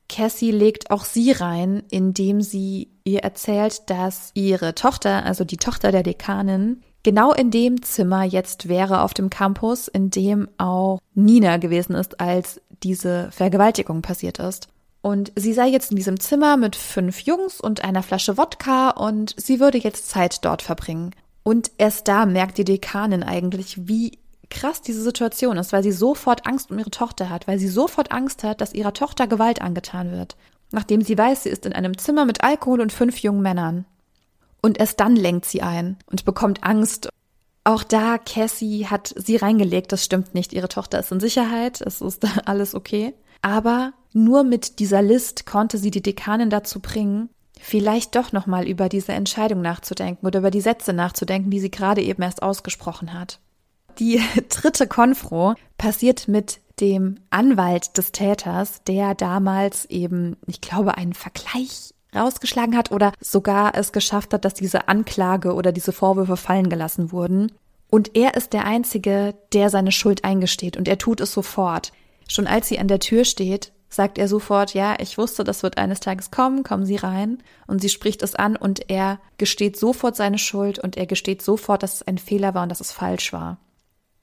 Cassie 0.09 0.51
legt 0.51 0.91
auch 0.91 1.05
sie 1.05 1.33
rein, 1.33 1.83
indem 1.91 2.41
sie 2.41 2.89
ihr 3.05 3.21
erzählt, 3.21 3.89
dass 3.91 4.31
ihre 4.35 4.75
Tochter, 4.75 5.25
also 5.25 5.45
die 5.45 5.59
Tochter 5.59 5.93
der 5.93 6.03
Dekanin, 6.03 6.83
genau 7.03 7.33
in 7.33 7.51
dem 7.51 7.83
Zimmer 7.83 8.25
jetzt 8.25 8.69
wäre 8.69 9.03
auf 9.03 9.15
dem 9.15 9.31
Campus, 9.31 9.89
in 9.89 10.11
dem 10.11 10.49
auch 10.59 11.01
Nina 11.15 11.57
gewesen 11.57 11.95
ist, 11.95 12.21
als 12.21 12.61
diese 12.83 13.31
Vergewaltigung 13.31 14.03
passiert 14.03 14.39
ist. 14.39 14.69
Und 15.01 15.33
sie 15.37 15.53
sei 15.53 15.69
jetzt 15.69 15.91
in 15.91 15.97
diesem 15.97 16.21
Zimmer 16.21 16.57
mit 16.57 16.77
fünf 16.77 17.21
Jungs 17.21 17.61
und 17.61 17.85
einer 17.85 18.03
Flasche 18.03 18.37
Wodka 18.37 18.91
und 18.91 19.35
sie 19.37 19.61
würde 19.61 19.79
jetzt 19.79 20.11
Zeit 20.11 20.45
dort 20.45 20.63
verbringen. 20.63 21.13
Und 21.45 21.71
erst 21.79 22.09
da 22.09 22.27
merkt 22.27 22.59
die 22.59 22.65
Dekanin 22.65 23.23
eigentlich, 23.23 23.89
wie 23.89 24.19
krass 24.51 24.83
diese 24.83 25.03
Situation 25.03 25.57
ist, 25.57 25.73
weil 25.73 25.83
sie 25.83 25.93
sofort 25.93 26.47
Angst 26.47 26.71
um 26.71 26.79
ihre 26.79 26.91
Tochter 26.91 27.31
hat, 27.31 27.47
weil 27.47 27.59
sie 27.59 27.69
sofort 27.69 28.13
Angst 28.13 28.45
hat, 28.45 28.61
dass 28.61 28.75
ihrer 28.75 28.93
Tochter 28.93 29.27
Gewalt 29.27 29.63
angetan 29.63 30.11
wird. 30.11 30.37
Nachdem 30.73 31.01
sie 31.03 31.17
weiß, 31.17 31.45
sie 31.45 31.49
ist 31.49 31.65
in 31.65 31.73
einem 31.73 31.97
Zimmer 31.97 32.25
mit 32.25 32.43
Alkohol 32.43 32.81
und 32.81 32.93
fünf 32.93 33.19
jungen 33.19 33.43
Männern. 33.43 33.87
Und 34.61 34.79
erst 34.79 35.01
dann 35.01 35.17
lenkt 35.17 35.45
sie 35.45 35.63
ein 35.63 35.97
und 36.07 36.25
bekommt 36.25 36.65
Angst. 36.65 37.09
Auch 37.65 37.85
da, 37.85 38.19
Cassie 38.19 38.87
hat 38.87 39.15
sie 39.17 39.37
reingelegt, 39.37 39.93
das 39.93 40.05
stimmt 40.05 40.35
nicht. 40.35 40.53
Ihre 40.53 40.69
Tochter 40.69 40.99
ist 40.99 41.13
in 41.13 41.21
Sicherheit, 41.21 41.81
es 41.81 42.01
ist 42.01 42.27
alles 42.47 42.75
okay. 42.75 43.15
Aber 43.43 43.93
nur 44.13 44.43
mit 44.43 44.79
dieser 44.79 45.03
List 45.03 45.47
konnte 45.47 45.79
sie 45.79 45.91
die 45.91 46.03
Dekanin 46.03 46.51
dazu 46.51 46.81
bringen, 46.81 47.29
vielleicht 47.61 48.17
doch 48.17 48.33
nochmal 48.33 48.67
über 48.67 48.89
diese 48.89 49.13
Entscheidung 49.13 49.61
nachzudenken 49.61 50.27
oder 50.27 50.41
über 50.41 50.51
die 50.51 50.61
Sätze 50.61 50.93
nachzudenken, 50.93 51.51
die 51.51 51.61
sie 51.61 51.71
gerade 51.71 52.03
eben 52.03 52.23
erst 52.23 52.43
ausgesprochen 52.43 53.13
hat. 53.13 53.41
Die 53.99 54.21
dritte 54.49 54.87
Konfro 54.87 55.55
passiert 55.77 56.29
mit 56.29 56.61
dem 56.81 57.17
Anwalt 57.31 57.99
des 57.99 58.13
Täters, 58.13 58.83
der 58.85 59.15
damals 59.15 59.85
eben, 59.87 60.37
ich 60.47 60.61
glaube, 60.61 60.97
einen 60.97 61.15
Vergleich 61.15 61.95
rausgeschlagen 62.15 62.77
hat 62.77 62.91
oder 62.93 63.13
sogar 63.21 63.75
es 63.75 63.93
geschafft 63.93 64.33
hat, 64.35 64.45
dass 64.45 64.55
diese 64.55 64.89
Anklage 64.89 65.55
oder 65.55 65.73
diese 65.73 65.93
Vorwürfe 65.93 66.37
fallen 66.37 66.69
gelassen 66.69 67.13
wurden. 67.13 67.53
Und 67.91 68.17
er 68.17 68.35
ist 68.35 68.53
der 68.53 68.65
Einzige, 68.65 69.35
der 69.53 69.71
seine 69.71 69.93
Schuld 69.93 70.25
eingesteht 70.25 70.77
und 70.77 70.89
er 70.89 70.99
tut 70.99 71.21
es 71.21 71.33
sofort. 71.33 71.93
Schon 72.29 72.47
als 72.47 72.69
sie 72.69 72.79
an 72.79 72.89
der 72.89 73.01
Tür 73.01 73.25
steht, 73.25 73.73
sagt 73.89 74.19
er 74.19 74.29
sofort, 74.29 74.75
ja, 74.75 74.97
ich 74.99 75.17
wusste, 75.17 75.45
das 75.45 75.63
wird 75.63 75.79
eines 75.79 76.01
Tages 76.01 76.31
kommen, 76.31 76.63
kommen 76.63 76.85
Sie 76.85 76.97
rein. 76.97 77.43
Und 77.67 77.81
sie 77.81 77.89
spricht 77.89 78.23
es 78.23 78.35
an 78.35 78.57
und 78.57 78.91
er 78.91 79.19
gesteht 79.39 79.79
sofort 79.79 80.17
seine 80.17 80.39
Schuld 80.39 80.79
und 80.79 80.97
er 80.97 81.07
gesteht 81.07 81.43
sofort, 81.43 81.83
dass 81.83 81.95
es 81.95 82.03
ein 82.03 82.19
Fehler 82.19 82.55
war 82.55 82.65
und 82.65 82.69
dass 82.69 82.81
es 82.81 82.93
falsch 82.93 83.33
war. 83.33 83.59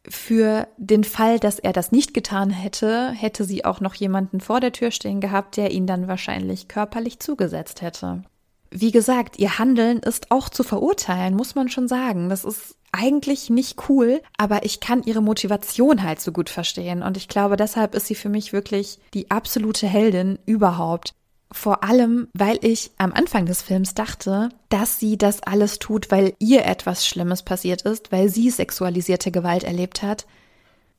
Für 0.10 0.68
den 0.78 1.04
Fall, 1.04 1.40
dass 1.40 1.60
er 1.60 1.74
das 1.74 1.92
nicht 1.92 2.14
getan 2.14 2.50
hätte, 2.50 3.12
hätte 3.12 3.44
sie 3.44 3.66
auch 3.66 3.80
noch 3.80 3.96
jemanden 3.96 4.40
vor 4.40 4.60
der 4.60 4.72
Tür 4.72 4.92
stehen 4.92 5.20
gehabt, 5.20 5.58
der 5.58 5.72
ihn 5.72 5.88
dann 5.88 6.08
wahrscheinlich 6.08 6.68
körperlich 6.68 7.20
zugesetzt 7.20 7.82
hätte. 7.82 8.24
Wie 8.72 8.92
gesagt, 8.92 9.40
ihr 9.40 9.58
Handeln 9.58 10.00
ist 10.00 10.32
auch 10.32 10.50
zu 10.50 10.64
verurteilen, 10.64 11.36
muss 11.36 11.56
man 11.56 11.70
schon 11.70 11.88
sagen. 11.88 12.30
Das 12.30 12.44
ist 12.44 12.76
eigentlich 12.92 13.50
nicht 13.50 13.90
cool, 13.90 14.22
aber 14.38 14.64
ich 14.64 14.80
kann 14.80 15.04
ihre 15.04 15.22
Motivation 15.22 16.04
halt 16.04 16.20
so 16.20 16.32
gut 16.32 16.50
verstehen. 16.50 17.04
Und 17.04 17.18
ich 17.18 17.28
glaube, 17.28 17.58
deshalb 17.58 17.96
ist 17.96 18.08
sie 18.08 18.16
für 18.16 18.30
mich 18.30 18.54
wirklich 18.54 19.00
die 19.14 19.32
absolute 19.32 19.88
Heldin 19.88 20.40
überhaupt. 20.46 21.14
Vor 21.56 21.86
allem, 21.86 22.28
weil 22.34 22.60
ich 22.64 22.92
am 22.98 23.14
Anfang 23.14 23.46
des 23.46 23.62
Films 23.62 23.94
dachte, 23.94 24.50
dass 24.68 25.00
sie 25.00 25.18
das 25.18 25.42
alles 25.42 25.80
tut, 25.80 26.12
weil 26.12 26.34
ihr 26.38 26.66
etwas 26.66 27.08
Schlimmes 27.08 27.44
passiert 27.44 27.84
ist, 27.84 28.12
weil 28.12 28.28
sie 28.28 28.50
sexualisierte 28.50 29.32
Gewalt 29.32 29.64
erlebt 29.64 30.04
hat. 30.04 30.26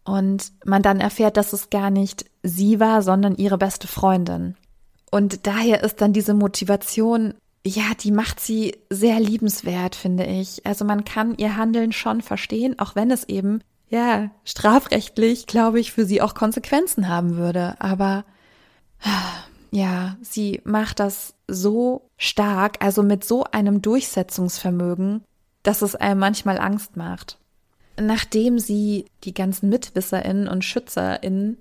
Und 0.02 0.52
man 0.64 0.80
dann 0.80 0.98
erfährt, 0.98 1.36
dass 1.36 1.52
es 1.52 1.68
gar 1.68 1.90
nicht 1.90 2.24
sie 2.42 2.80
war, 2.80 3.02
sondern 3.02 3.36
ihre 3.36 3.58
beste 3.58 3.86
Freundin. 3.86 4.56
Und 5.10 5.46
daher 5.46 5.84
ist 5.84 6.00
dann 6.00 6.14
diese 6.14 6.32
Motivation, 6.32 7.34
ja, 7.64 7.92
die 8.00 8.10
macht 8.10 8.40
sie 8.40 8.78
sehr 8.88 9.20
liebenswert, 9.20 9.94
finde 9.94 10.24
ich. 10.24 10.64
Also 10.64 10.86
man 10.86 11.04
kann 11.04 11.36
ihr 11.36 11.56
Handeln 11.58 11.92
schon 11.92 12.22
verstehen, 12.22 12.78
auch 12.78 12.96
wenn 12.96 13.10
es 13.10 13.24
eben, 13.24 13.60
ja, 13.90 14.30
strafrechtlich, 14.44 15.46
glaube 15.46 15.80
ich, 15.80 15.92
für 15.92 16.06
sie 16.06 16.22
auch 16.22 16.32
Konsequenzen 16.34 17.08
haben 17.08 17.36
würde. 17.36 17.76
Aber 17.78 18.24
ja, 19.70 20.16
sie 20.20 20.60
macht 20.64 21.00
das 21.00 21.34
so 21.48 22.08
stark, 22.16 22.76
also 22.84 23.02
mit 23.02 23.24
so 23.24 23.44
einem 23.44 23.82
Durchsetzungsvermögen, 23.82 25.22
dass 25.62 25.82
es 25.82 25.94
einem 25.94 26.20
manchmal 26.20 26.58
Angst 26.58 26.96
macht. 26.96 27.38
Nachdem 27.98 28.58
sie 28.58 29.06
die 29.24 29.34
ganzen 29.34 29.68
MitwisserInnen 29.68 30.48
und 30.48 30.64
SchützerInnen 30.64 31.58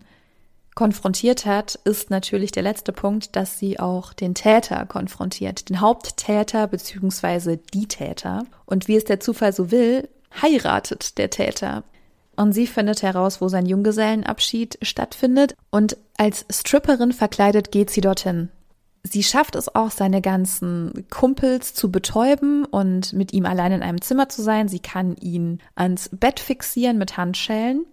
konfrontiert 0.75 1.45
hat, 1.45 1.75
ist 1.85 2.09
natürlich 2.09 2.51
der 2.51 2.63
letzte 2.63 2.91
Punkt, 2.91 3.35
dass 3.35 3.57
sie 3.57 3.79
auch 3.79 4.13
den 4.13 4.35
Täter 4.35 4.85
konfrontiert, 4.85 5.69
den 5.69 5.79
Haupttäter 5.79 6.67
beziehungsweise 6.67 7.57
die 7.57 7.87
Täter. 7.87 8.45
Und 8.65 8.89
wie 8.89 8.97
es 8.97 9.05
der 9.05 9.21
Zufall 9.21 9.53
so 9.53 9.71
will, 9.71 10.09
heiratet 10.41 11.17
der 11.17 11.29
Täter. 11.29 11.83
Und 12.35 12.53
sie 12.53 12.67
findet 12.67 13.01
heraus, 13.01 13.41
wo 13.41 13.47
sein 13.47 13.65
Junggesellenabschied 13.65 14.77
stattfindet 14.81 15.55
und 15.71 15.97
als 16.17 16.45
Stripperin 16.49 17.13
verkleidet 17.13 17.71
geht 17.71 17.89
sie 17.89 18.01
dorthin. 18.01 18.49
Sie 19.03 19.21
schafft 19.21 19.55
es 19.55 19.73
auch, 19.73 19.91
seine 19.91 20.19
ganzen 20.19 21.05
Kumpels 21.11 21.75
zu 21.75 21.91
betäuben 21.91 22.65
und 22.65 23.13
mit 23.13 23.33
ihm 23.33 23.45
allein 23.45 23.71
in 23.71 23.83
einem 23.83 24.01
Zimmer 24.01 24.29
zu 24.29 24.41
sein. 24.41 24.67
Sie 24.67 24.79
kann 24.79 25.15
ihn 25.17 25.59
ans 25.75 26.09
Bett 26.11 26.39
fixieren 26.39 26.97
mit 26.97 27.15
Handschellen 27.15 27.85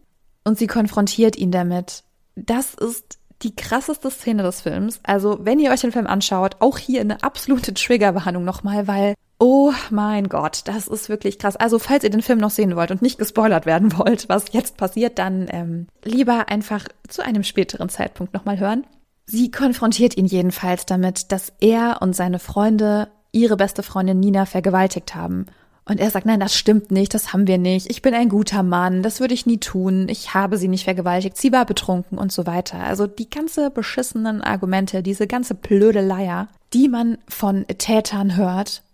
und 0.44 0.58
sie 0.58 0.66
konfrontiert 0.66 1.37
ihn 1.37 1.50
damit. 1.50 2.04
Das 2.34 2.72
ist 2.72 3.18
die 3.42 3.54
krasseste 3.54 4.11
Szene 4.11 4.42
des 4.42 4.62
Films. 4.62 5.00
Also, 5.02 5.38
wenn 5.42 5.58
ihr 5.58 5.70
euch 5.70 5.80
den 5.82 5.92
Film 5.92 6.06
anschaut, 6.06 6.56
auch 6.61 6.78
hier 6.78 7.02
eine 7.02 7.22
absolute 7.22 7.75
Triggerwarnung 7.75 8.44
nochmal, 8.44 8.87
weil 8.87 9.14
Oh 9.44 9.72
mein 9.90 10.28
Gott, 10.28 10.61
das 10.66 10.87
ist 10.87 11.08
wirklich 11.08 11.37
krass. 11.37 11.56
Also 11.56 11.80
falls 11.80 12.04
ihr 12.04 12.11
den 12.11 12.22
Film 12.22 12.38
noch 12.38 12.50
sehen 12.50 12.76
wollt 12.76 12.92
und 12.92 13.02
nicht 13.02 13.18
gespoilert 13.18 13.66
werden 13.66 13.99
wollt, 13.99 14.28
was 14.28 14.52
jetzt 14.52 14.76
passiert, 14.76 15.18
dann 15.18 15.49
ähm, 15.50 15.88
lieber 16.04 16.49
einfach 16.49 16.87
zu 17.08 17.25
einem 17.25 17.42
späteren 17.42 17.88
Zeitpunkt 17.88 18.34
nochmal 18.34 18.61
hören. 18.61 18.87
Sie 19.26 19.50
konfrontiert 19.50 20.16
ihn 20.16 20.26
jedenfalls 20.26 20.87
damit, 20.87 21.32
dass 21.32 21.52
er 21.58 21.99
und 22.02 22.14
seine 22.14 22.38
Freunde 22.38 23.08
ihre 23.32 23.56
beste 23.56 23.82
Freundin 23.82 24.20
Nina 24.20 24.46
vergewaltigt 24.46 25.16
haben. 25.16 25.46
Und 25.87 25.99
er 25.99 26.11
sagt, 26.11 26.25
nein, 26.25 26.38
das 26.38 26.54
stimmt 26.54 26.92
nicht, 26.92 27.12
das 27.12 27.32
haben 27.32 27.49
wir 27.49 27.58
nicht. 27.58 27.90
Ich 27.90 28.00
bin 28.00 28.14
ein 28.14 28.28
guter 28.28 28.62
Mann, 28.62 29.02
das 29.02 29.18
würde 29.18 29.34
ich 29.34 29.46
nie 29.46 29.58
tun. 29.58 30.06
Ich 30.08 30.34
habe 30.34 30.56
sie 30.56 30.68
nicht 30.68 30.84
vergewaltigt, 30.84 31.37
sie 31.37 31.50
war 31.50 31.64
betrunken 31.64 32.16
und 32.16 32.30
so 32.30 32.46
weiter. 32.46 32.78
Also 32.78 33.08
die 33.08 33.28
ganze 33.28 33.70
beschissenen 33.70 34.40
Argumente, 34.40 35.02
diese 35.02 35.26
ganze 35.26 35.56
blöde 35.56 36.00
Leier, 36.00 36.46
die 36.72 36.87
man 36.87 37.18
von 37.26 37.66
Tätern 37.66 38.37
hört, 38.37 38.84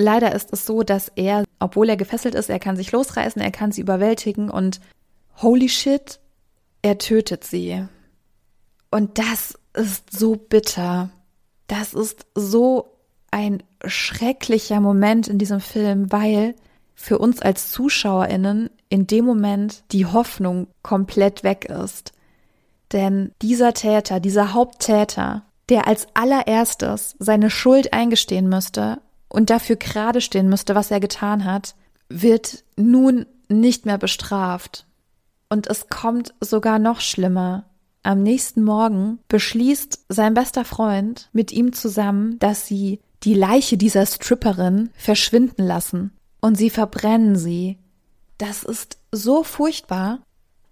Leider 0.00 0.34
ist 0.34 0.50
es 0.50 0.64
so, 0.64 0.82
dass 0.82 1.12
er, 1.14 1.44
obwohl 1.58 1.90
er 1.90 1.98
gefesselt 1.98 2.34
ist, 2.34 2.48
er 2.48 2.58
kann 2.58 2.74
sich 2.74 2.90
losreißen, 2.90 3.42
er 3.42 3.50
kann 3.50 3.70
sie 3.70 3.82
überwältigen 3.82 4.48
und 4.48 4.80
holy 5.42 5.68
shit, 5.68 6.20
er 6.80 6.96
tötet 6.96 7.44
sie. 7.44 7.84
Und 8.90 9.18
das 9.18 9.58
ist 9.74 10.10
so 10.10 10.36
bitter. 10.36 11.10
Das 11.66 11.92
ist 11.92 12.24
so 12.34 12.96
ein 13.30 13.62
schrecklicher 13.84 14.80
Moment 14.80 15.28
in 15.28 15.36
diesem 15.36 15.60
Film, 15.60 16.10
weil 16.10 16.54
für 16.94 17.18
uns 17.18 17.42
als 17.42 17.70
Zuschauerinnen 17.70 18.70
in 18.88 19.06
dem 19.06 19.26
Moment 19.26 19.84
die 19.92 20.06
Hoffnung 20.06 20.68
komplett 20.82 21.44
weg 21.44 21.66
ist. 21.66 22.12
Denn 22.92 23.32
dieser 23.42 23.74
Täter, 23.74 24.18
dieser 24.18 24.54
Haupttäter, 24.54 25.42
der 25.68 25.86
als 25.86 26.06
allererstes 26.14 27.16
seine 27.18 27.50
Schuld 27.50 27.92
eingestehen 27.92 28.48
müsste 28.48 29.02
und 29.30 29.48
dafür 29.48 29.76
gerade 29.76 30.20
stehen 30.20 30.50
müsste, 30.50 30.74
was 30.74 30.90
er 30.90 31.00
getan 31.00 31.44
hat, 31.44 31.74
wird 32.10 32.64
nun 32.76 33.24
nicht 33.48 33.86
mehr 33.86 33.96
bestraft. 33.96 34.86
Und 35.48 35.66
es 35.68 35.88
kommt 35.88 36.34
sogar 36.40 36.78
noch 36.78 37.00
schlimmer. 37.00 37.64
Am 38.02 38.22
nächsten 38.22 38.62
Morgen 38.62 39.18
beschließt 39.28 40.06
sein 40.08 40.34
bester 40.34 40.64
Freund 40.64 41.28
mit 41.32 41.52
ihm 41.52 41.72
zusammen, 41.72 42.38
dass 42.38 42.66
sie 42.66 43.00
die 43.22 43.34
Leiche 43.34 43.76
dieser 43.76 44.06
Stripperin 44.06 44.90
verschwinden 44.94 45.66
lassen 45.66 46.12
und 46.40 46.56
sie 46.56 46.70
verbrennen 46.70 47.36
sie. 47.36 47.78
Das 48.38 48.62
ist 48.62 48.98
so 49.12 49.42
furchtbar. 49.44 50.20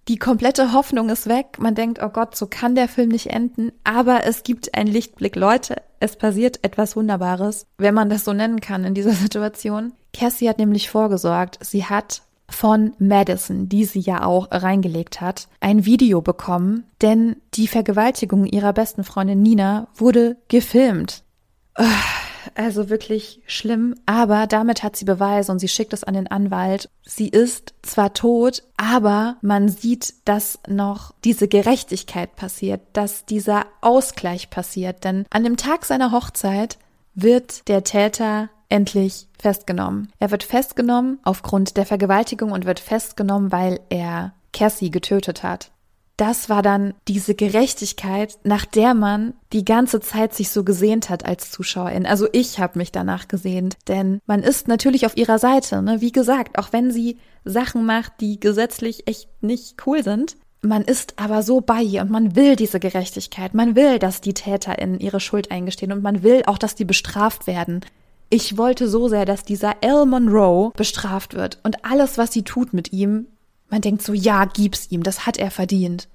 Die 0.09 0.17
komplette 0.17 0.73
Hoffnung 0.73 1.11
ist 1.11 1.29
weg. 1.29 1.59
Man 1.59 1.75
denkt, 1.75 2.01
oh 2.03 2.09
Gott, 2.09 2.35
so 2.35 2.47
kann 2.47 2.75
der 2.75 2.89
Film 2.89 3.11
nicht 3.11 3.27
enden. 3.27 3.73
Aber 3.85 4.25
es 4.25 4.43
gibt 4.43 4.75
einen 4.75 4.91
Lichtblick. 4.91 5.37
Leute, 5.37 5.83
es 6.01 6.17
passiert 6.17 6.65
etwas 6.65 6.97
Wunderbares, 6.97 7.67
wenn 7.77 7.95
man 7.95 8.09
das 8.09 8.25
so 8.25 8.33
nennen 8.33 8.61
kann 8.61 8.85
in 8.85 8.95
dieser 8.95 9.13
Situation. 9.13 9.93
Cassie 10.15 10.49
hat 10.49 10.59
nämlich 10.59 10.89
vorgesorgt, 10.89 11.59
sie 11.61 11.85
hat 11.85 12.23
von 12.49 12.95
Madison, 12.99 13.69
die 13.69 13.85
sie 13.85 14.01
ja 14.01 14.25
auch 14.25 14.49
reingelegt 14.51 15.21
hat, 15.21 15.49
ein 15.61 15.85
Video 15.85 16.23
bekommen, 16.23 16.85
denn 17.03 17.37
die 17.53 17.69
Vergewaltigung 17.69 18.47
ihrer 18.47 18.73
besten 18.73 19.05
Freundin 19.05 19.43
Nina 19.43 19.89
wurde 19.95 20.39
gefilmt. 20.49 21.25
Also 22.59 22.91
wirklich 22.91 23.41
schlimm, 23.47 23.95
aber 24.05 24.49
damit 24.49 24.83
hat 24.83 24.97
sie 24.97 25.05
Beweise 25.05 25.53
und 25.53 25.61
sie 25.61 25.69
schickt 25.69 25.93
es 25.93 26.03
an 26.03 26.15
den 26.15 26.27
Anwalt. 26.27 26.91
Sie 27.07 27.29
ist 27.29 27.73
zwar 27.83 28.15
tot, 28.15 28.65
aber 28.77 29.37
man 29.43 29.69
sieht, 29.69 30.15
dass 30.25 30.59
noch 30.67 31.15
diese 31.23 31.47
Gerechtigkeit 31.47 32.35
passiert, 32.35 32.81
dass 32.95 33.25
dieser 33.25 33.67
Ausgleich 33.81 34.51
passiert, 34.51 35.05
denn 35.05 35.25
an 35.31 35.45
dem 35.45 35.57
Tag 35.57 35.85
seiner 35.85 36.11
Hochzeit 36.11 36.79
wird 37.15 37.69
der 37.69 37.85
Täter 37.85 38.49
endlich 38.69 39.29
festgenommen. 39.39 40.11
Er 40.19 40.33
wird 40.33 40.43
festgenommen 40.43 41.21
aufgrund 41.23 41.77
der 41.77 41.87
Vergewaltigung 41.87 42.51
und 42.51 42.67
wird 42.67 42.81
festgenommen, 42.81 43.53
weil 43.53 43.79
er 43.89 44.33
Cassie 44.53 44.91
getötet 44.91 45.45
hat 45.45 45.71
das 46.19 46.51
war 46.51 46.63
dann 46.63 46.95
diese 47.07 47.35
Gerechtigkeit, 47.35 48.39
nach 48.43 48.67
der 48.67 48.93
man 48.93 49.35
die 49.53 49.65
ganze 49.65 50.01
Zeit 50.01 50.35
sich 50.35 50.51
so 50.51 50.65
gesehnt 50.65 51.09
hat 51.09 51.25
als 51.25 51.51
Zuschauerin. 51.53 52.07
Also 52.07 52.27
ich 52.33 52.59
habe 52.59 52.79
mich 52.79 52.93
danach 52.93 53.29
gesehnt, 53.29 53.77
denn 53.87 54.21
man 54.27 54.43
ist 54.43 54.69
natürlich 54.69 55.07
auf 55.07 55.17
ihrer 55.17 55.39
Seite. 55.39 55.81
Ne? 55.81 56.01
Wie 56.01 56.13
gesagt, 56.13 56.59
auch 56.59 56.73
wenn 56.73 56.91
sie 56.91 57.19
Sachen 57.45 57.87
macht, 57.87 58.15
die 58.21 58.41
gesetzlich 58.41 59.07
echt 59.07 59.29
nicht 59.41 59.87
cool 59.87 60.03
sind, 60.03 60.37
man 60.61 60.83
ist 60.83 61.15
aber 61.17 61.45
so 61.45 61.61
bei 61.61 61.83
ihr 61.83 62.03
und 62.03 62.11
man 62.11 62.35
will 62.35 62.57
diese 62.57 62.81
Gerechtigkeit. 62.81 63.55
Man 63.55 63.77
will, 63.77 64.01
dass 64.01 64.21
die 64.21 64.35
TäterInnen 64.35 64.99
ihre 64.99 65.21
Schuld 65.21 65.53
eingestehen 65.53 65.93
und 65.93 66.03
man 66.03 66.25
will 66.25 66.43
auch, 66.47 66.59
dass 66.59 66.75
die 66.75 66.85
bestraft 66.85 67.47
werden. 67.47 67.81
Ich 68.29 68.59
wollte 68.59 68.89
so 68.89 69.09
sehr, 69.09 69.25
dass 69.25 69.45
dieser 69.45 69.77
Al 69.85 70.05
Monroe 70.05 70.73
bestraft 70.77 71.35
wird 71.35 71.61
und 71.63 71.85
alles, 71.85 72.19
was 72.19 72.33
sie 72.33 72.43
tut 72.43 72.75
mit 72.75 72.93
ihm, 72.93 73.29
man 73.71 73.81
denkt 73.81 74.03
so, 74.03 74.13
ja, 74.13 74.45
gib's 74.45 74.91
ihm, 74.91 75.03
das 75.03 75.27
hat 75.27 75.37
er 75.37 75.51
verdient. 75.51 76.09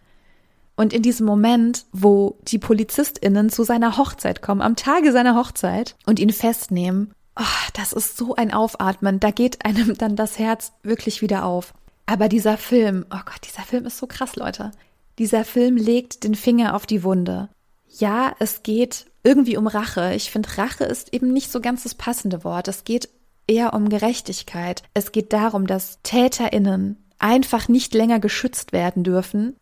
Und 0.75 0.91
in 0.91 1.03
diesem 1.03 1.25
Moment, 1.25 1.85
wo 1.91 2.37
die 2.47 2.57
PolizistInnen 2.57 3.49
zu 3.49 3.63
seiner 3.63 3.97
Hochzeit 3.97 4.41
kommen, 4.41 4.61
am 4.61 4.75
Tage 4.75 5.11
seiner 5.11 5.35
Hochzeit 5.35 5.95
und 6.05 6.19
ihn 6.19 6.31
festnehmen, 6.31 7.13
oh, 7.39 7.69
das 7.73 7.93
ist 7.93 8.17
so 8.17 8.35
ein 8.35 8.51
Aufatmen. 8.51 9.19
Da 9.19 9.31
geht 9.31 9.65
einem 9.65 9.93
dann 9.97 10.15
das 10.15 10.39
Herz 10.39 10.73
wirklich 10.81 11.21
wieder 11.21 11.45
auf. 11.45 11.73
Aber 12.05 12.27
dieser 12.27 12.57
Film, 12.57 13.05
oh 13.11 13.21
Gott, 13.25 13.41
dieser 13.47 13.63
Film 13.63 13.85
ist 13.85 13.97
so 13.97 14.07
krass, 14.07 14.35
Leute. 14.35 14.71
Dieser 15.19 15.45
Film 15.45 15.77
legt 15.77 16.23
den 16.23 16.35
Finger 16.35 16.75
auf 16.75 16.85
die 16.85 17.03
Wunde. 17.03 17.49
Ja, 17.87 18.35
es 18.39 18.63
geht 18.63 19.05
irgendwie 19.23 19.57
um 19.57 19.67
Rache. 19.67 20.13
Ich 20.15 20.31
finde, 20.31 20.57
Rache 20.57 20.83
ist 20.85 21.13
eben 21.13 21.31
nicht 21.31 21.51
so 21.51 21.61
ganz 21.61 21.83
das 21.83 21.93
passende 21.93 22.43
Wort. 22.43 22.67
Es 22.67 22.83
geht 22.83 23.09
eher 23.45 23.73
um 23.73 23.89
Gerechtigkeit. 23.89 24.81
Es 24.93 25.11
geht 25.11 25.31
darum, 25.33 25.67
dass 25.67 25.99
TäterInnen 26.01 26.97
einfach 27.23 27.67
nicht 27.67 27.93
länger 27.93 28.19
geschützt 28.19 28.73
werden 28.73 29.03
dürfen 29.03 29.55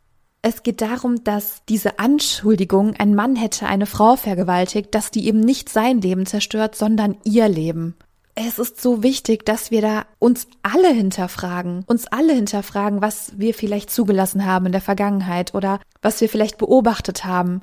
es 0.44 0.64
geht 0.64 0.82
darum, 0.82 1.24
dass 1.24 1.64
diese 1.70 2.00
Anschuldigung, 2.00 2.96
ein 2.96 3.14
Mann 3.14 3.36
hätte 3.36 3.68
eine 3.68 3.86
Frau 3.86 4.16
vergewaltigt, 4.16 4.96
dass 4.96 5.12
die 5.12 5.28
eben 5.28 5.40
nicht 5.40 5.70
sein 5.70 6.02
Leben 6.02 6.26
zerstört, 6.26 6.76
sondern 6.76 7.18
ihr 7.24 7.48
Leben. 7.48 7.96
Es 8.34 8.58
ist 8.58 8.82
so 8.82 9.04
wichtig, 9.04 9.46
dass 9.46 9.70
wir 9.70 9.82
da 9.82 10.06
uns 10.18 10.48
alle 10.64 10.90
hinterfragen, 10.90 11.84
uns 11.86 12.08
alle 12.08 12.34
hinterfragen, 12.34 13.02
was 13.02 13.38
wir 13.38 13.54
vielleicht 13.54 13.92
zugelassen 13.92 14.46
haben 14.46 14.68
in 14.68 14.72
der 14.72 14.82
Vergangenheit 14.82 15.54
oder 15.54 15.80
was 16.02 16.22
wir 16.22 16.30
vielleicht 16.30 16.58
beobachtet 16.58 17.24
haben. 17.24 17.62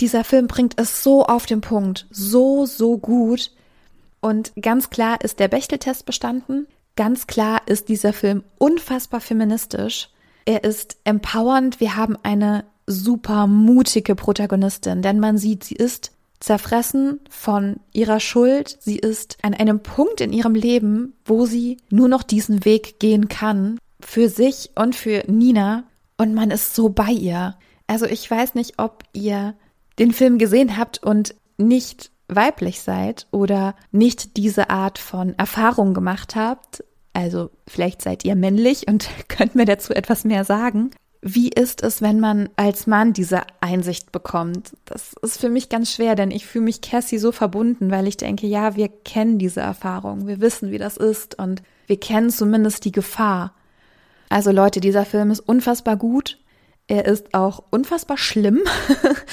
Dieser 0.00 0.24
Film 0.24 0.48
bringt 0.48 0.80
es 0.80 1.04
so 1.04 1.24
auf 1.24 1.46
den 1.46 1.60
Punkt, 1.60 2.06
so, 2.10 2.66
so 2.66 2.98
gut. 2.98 3.52
Und 4.20 4.52
ganz 4.60 4.90
klar 4.90 5.20
ist 5.22 5.38
der 5.38 5.48
Bechteltest 5.48 6.04
bestanden. 6.04 6.66
Ganz 6.98 7.28
klar 7.28 7.62
ist 7.66 7.88
dieser 7.88 8.12
Film 8.12 8.42
unfassbar 8.58 9.20
feministisch. 9.20 10.08
Er 10.44 10.64
ist 10.64 10.96
empowernd. 11.04 11.78
Wir 11.78 11.94
haben 11.94 12.16
eine 12.24 12.64
super 12.88 13.46
mutige 13.46 14.16
Protagonistin, 14.16 15.00
denn 15.00 15.20
man 15.20 15.38
sieht, 15.38 15.62
sie 15.62 15.76
ist 15.76 16.10
zerfressen 16.40 17.20
von 17.30 17.76
ihrer 17.92 18.18
Schuld. 18.18 18.78
Sie 18.80 18.98
ist 18.98 19.38
an 19.42 19.54
einem 19.54 19.78
Punkt 19.78 20.20
in 20.20 20.32
ihrem 20.32 20.56
Leben, 20.56 21.14
wo 21.24 21.46
sie 21.46 21.76
nur 21.88 22.08
noch 22.08 22.24
diesen 22.24 22.64
Weg 22.64 22.98
gehen 22.98 23.28
kann. 23.28 23.78
Für 24.00 24.28
sich 24.28 24.70
und 24.74 24.96
für 24.96 25.22
Nina. 25.28 25.84
Und 26.16 26.34
man 26.34 26.50
ist 26.50 26.74
so 26.74 26.88
bei 26.88 27.12
ihr. 27.12 27.54
Also 27.86 28.06
ich 28.06 28.28
weiß 28.28 28.56
nicht, 28.56 28.80
ob 28.80 29.04
ihr 29.12 29.54
den 30.00 30.12
Film 30.12 30.36
gesehen 30.36 30.76
habt 30.76 31.00
und 31.00 31.36
nicht 31.58 32.10
weiblich 32.28 32.80
seid 32.82 33.26
oder 33.30 33.74
nicht 33.90 34.36
diese 34.36 34.68
Art 34.68 34.98
von 34.98 35.34
Erfahrung 35.38 35.94
gemacht 35.94 36.36
habt, 36.36 36.84
also 37.18 37.50
vielleicht 37.66 38.00
seid 38.00 38.24
ihr 38.24 38.36
männlich 38.36 38.86
und 38.86 39.10
könnt 39.28 39.56
mir 39.56 39.64
dazu 39.64 39.92
etwas 39.92 40.24
mehr 40.24 40.44
sagen. 40.44 40.92
Wie 41.20 41.48
ist 41.48 41.82
es, 41.82 42.00
wenn 42.00 42.20
man 42.20 42.48
als 42.54 42.86
Mann 42.86 43.12
diese 43.12 43.42
Einsicht 43.60 44.12
bekommt? 44.12 44.76
Das 44.84 45.14
ist 45.20 45.40
für 45.40 45.48
mich 45.48 45.68
ganz 45.68 45.92
schwer, 45.92 46.14
denn 46.14 46.30
ich 46.30 46.46
fühle 46.46 46.66
mich 46.66 46.80
Cassie 46.80 47.18
so 47.18 47.32
verbunden, 47.32 47.90
weil 47.90 48.06
ich 48.06 48.18
denke, 48.18 48.46
ja, 48.46 48.76
wir 48.76 48.88
kennen 48.88 49.40
diese 49.40 49.60
Erfahrung, 49.60 50.28
wir 50.28 50.40
wissen, 50.40 50.70
wie 50.70 50.78
das 50.78 50.96
ist 50.96 51.36
und 51.36 51.60
wir 51.88 51.98
kennen 51.98 52.30
zumindest 52.30 52.84
die 52.84 52.92
Gefahr. 52.92 53.52
Also 54.28 54.52
Leute, 54.52 54.78
dieser 54.78 55.04
Film 55.04 55.32
ist 55.32 55.40
unfassbar 55.40 55.96
gut. 55.96 56.38
Er 56.86 57.06
ist 57.06 57.34
auch 57.34 57.64
unfassbar 57.70 58.16
schlimm, 58.16 58.60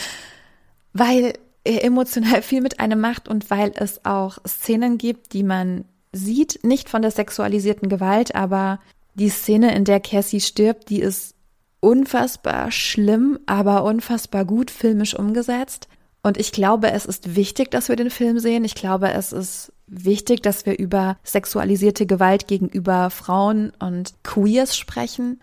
weil 0.93 1.33
er 1.63 1.83
emotional 1.83 2.41
viel 2.41 2.61
mit 2.61 2.79
einem 2.79 2.99
macht 2.99 3.27
und 3.27 3.51
weil 3.51 3.73
es 3.75 4.03
auch 4.05 4.39
Szenen 4.47 4.97
gibt, 4.97 5.33
die 5.33 5.43
man 5.43 5.85
sieht, 6.15 6.63
nicht 6.63 6.89
von 6.89 7.01
der 7.01 7.11
sexualisierten 7.11 7.89
Gewalt, 7.89 8.35
aber 8.35 8.79
die 9.15 9.29
Szene, 9.29 9.75
in 9.75 9.85
der 9.85 9.99
Cassie 9.99 10.41
stirbt, 10.41 10.89
die 10.89 10.99
ist 11.01 11.35
unfassbar 11.79 12.71
schlimm, 12.71 13.39
aber 13.45 13.83
unfassbar 13.83 14.45
gut 14.45 14.71
filmisch 14.71 15.13
umgesetzt. 15.13 15.87
Und 16.23 16.37
ich 16.37 16.51
glaube, 16.51 16.91
es 16.91 17.05
ist 17.05 17.35
wichtig, 17.35 17.69
dass 17.69 17.87
wir 17.87 17.95
den 17.95 18.09
Film 18.09 18.39
sehen. 18.39 18.65
Ich 18.65 18.73
glaube, 18.73 19.11
es 19.11 19.31
ist 19.31 19.71
wichtig, 19.85 20.41
dass 20.41 20.65
wir 20.65 20.79
über 20.79 21.17
sexualisierte 21.23 22.07
Gewalt 22.07 22.47
gegenüber 22.47 23.11
Frauen 23.11 23.71
und 23.79 24.15
Queers 24.23 24.75
sprechen. 24.75 25.41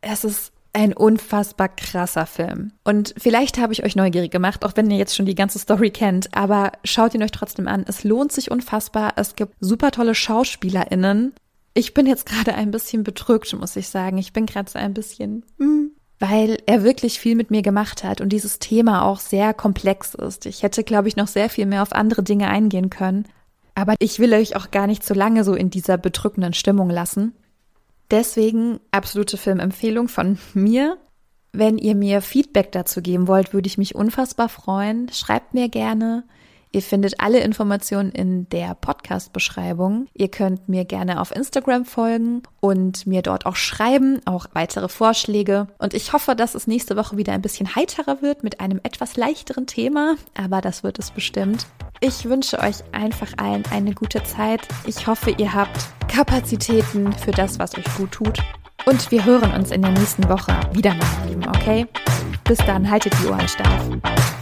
Es 0.00 0.22
ist 0.22 0.51
ein 0.72 0.94
unfassbar 0.94 1.68
krasser 1.68 2.26
Film. 2.26 2.72
Und 2.84 3.14
vielleicht 3.18 3.58
habe 3.58 3.72
ich 3.72 3.84
euch 3.84 3.94
neugierig 3.94 4.30
gemacht, 4.30 4.64
auch 4.64 4.72
wenn 4.76 4.90
ihr 4.90 4.96
jetzt 4.96 5.14
schon 5.14 5.26
die 5.26 5.34
ganze 5.34 5.58
Story 5.58 5.90
kennt, 5.90 6.34
aber 6.34 6.72
schaut 6.84 7.14
ihn 7.14 7.22
euch 7.22 7.30
trotzdem 7.30 7.68
an. 7.68 7.84
Es 7.86 8.04
lohnt 8.04 8.32
sich 8.32 8.50
unfassbar. 8.50 9.12
Es 9.16 9.36
gibt 9.36 9.54
super 9.60 9.90
tolle 9.90 10.14
SchauspielerInnen. 10.14 11.34
Ich 11.74 11.94
bin 11.94 12.06
jetzt 12.06 12.26
gerade 12.26 12.54
ein 12.54 12.70
bisschen 12.70 13.04
bedrückt, 13.04 13.52
muss 13.54 13.76
ich 13.76 13.88
sagen. 13.88 14.18
Ich 14.18 14.32
bin 14.32 14.46
gerade 14.46 14.70
so 14.70 14.78
ein 14.78 14.94
bisschen, 14.94 15.44
hm, 15.58 15.90
weil 16.18 16.58
er 16.66 16.84
wirklich 16.84 17.18
viel 17.18 17.34
mit 17.34 17.50
mir 17.50 17.62
gemacht 17.62 18.04
hat 18.04 18.20
und 18.20 18.30
dieses 18.30 18.58
Thema 18.58 19.04
auch 19.04 19.20
sehr 19.20 19.52
komplex 19.52 20.14
ist. 20.14 20.46
Ich 20.46 20.62
hätte, 20.62 20.84
glaube 20.84 21.08
ich, 21.08 21.16
noch 21.16 21.28
sehr 21.28 21.50
viel 21.50 21.66
mehr 21.66 21.82
auf 21.82 21.92
andere 21.92 22.22
Dinge 22.22 22.48
eingehen 22.48 22.90
können. 22.90 23.26
Aber 23.74 23.94
ich 23.98 24.18
will 24.18 24.34
euch 24.34 24.54
auch 24.56 24.70
gar 24.70 24.86
nicht 24.86 25.04
so 25.04 25.14
lange 25.14 25.44
so 25.44 25.54
in 25.54 25.70
dieser 25.70 25.96
bedrückenden 25.98 26.52
Stimmung 26.52 26.90
lassen. 26.90 27.34
Deswegen 28.12 28.78
absolute 28.90 29.38
Filmempfehlung 29.38 30.06
von 30.06 30.38
mir. 30.52 30.98
Wenn 31.52 31.78
ihr 31.78 31.94
mir 31.94 32.20
Feedback 32.20 32.70
dazu 32.70 33.00
geben 33.00 33.26
wollt, 33.26 33.54
würde 33.54 33.66
ich 33.66 33.78
mich 33.78 33.94
unfassbar 33.94 34.50
freuen. 34.50 35.08
Schreibt 35.10 35.54
mir 35.54 35.70
gerne. 35.70 36.24
Ihr 36.72 36.82
findet 36.82 37.20
alle 37.20 37.40
Informationen 37.40 38.12
in 38.12 38.48
der 38.50 38.74
Podcast-Beschreibung. 38.74 40.08
Ihr 40.12 40.28
könnt 40.28 40.68
mir 40.68 40.84
gerne 40.84 41.22
auf 41.22 41.34
Instagram 41.34 41.86
folgen 41.86 42.42
und 42.60 43.06
mir 43.06 43.22
dort 43.22 43.46
auch 43.46 43.56
schreiben, 43.56 44.20
auch 44.26 44.46
weitere 44.52 44.88
Vorschläge. 44.88 45.68
Und 45.78 45.94
ich 45.94 46.12
hoffe, 46.12 46.36
dass 46.36 46.54
es 46.54 46.66
nächste 46.66 46.96
Woche 46.96 47.16
wieder 47.16 47.32
ein 47.32 47.42
bisschen 47.42 47.74
heiterer 47.74 48.20
wird 48.20 48.44
mit 48.44 48.60
einem 48.60 48.80
etwas 48.82 49.16
leichteren 49.16 49.66
Thema, 49.66 50.16
aber 50.34 50.60
das 50.60 50.82
wird 50.82 50.98
es 50.98 51.10
bestimmt. 51.10 51.66
Ich 52.04 52.24
wünsche 52.24 52.58
euch 52.58 52.82
einfach 52.90 53.28
allen 53.36 53.62
eine 53.70 53.94
gute 53.94 54.24
Zeit. 54.24 54.66
Ich 54.86 55.06
hoffe, 55.06 55.30
ihr 55.38 55.54
habt 55.54 55.86
Kapazitäten 56.08 57.12
für 57.12 57.30
das, 57.30 57.60
was 57.60 57.78
euch 57.78 57.84
gut 57.96 58.10
tut. 58.10 58.40
Und 58.86 59.12
wir 59.12 59.24
hören 59.24 59.52
uns 59.52 59.70
in 59.70 59.82
der 59.82 59.92
nächsten 59.92 60.28
Woche 60.28 60.58
wieder, 60.72 60.94
meine 60.94 61.30
Lieben, 61.30 61.48
okay? 61.48 61.86
Bis 62.42 62.58
dann, 62.58 62.90
haltet 62.90 63.14
die 63.22 63.28
Ohren 63.28 63.46
steif. 63.46 64.41